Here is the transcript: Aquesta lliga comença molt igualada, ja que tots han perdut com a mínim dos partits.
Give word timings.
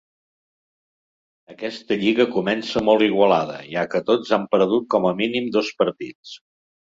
Aquesta 1.55 1.97
lliga 2.03 2.25
comença 2.37 2.83
molt 2.87 3.05
igualada, 3.09 3.59
ja 3.75 3.83
que 3.93 4.03
tots 4.09 4.33
han 4.39 4.49
perdut 4.55 4.87
com 4.95 5.05
a 5.11 5.15
mínim 5.23 5.55
dos 5.59 5.73
partits. 5.83 6.35